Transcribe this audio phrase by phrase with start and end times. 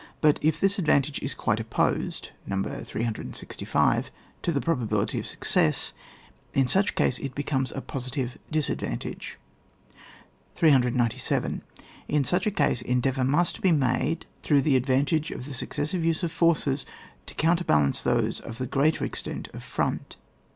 [0.19, 2.63] But if this advantage is quite opposed (No.
[2.63, 4.09] 365)
[4.41, 5.93] to the probability of success,
[6.55, 9.37] in such case it becomes a posi tive disadvantage.
[10.55, 11.61] 397.
[12.07, 16.23] In such a case, endeavour must be made, through the advantage of the successive use
[16.23, 16.83] of forces,
[17.27, 20.15] to counterbckl ance those of the gpreater extent of front.